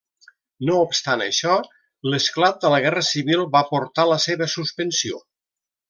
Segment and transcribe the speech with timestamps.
[0.69, 1.57] No obstant això,
[2.13, 5.25] l'esclat de la Guerra Civil va portar la seva suspensió.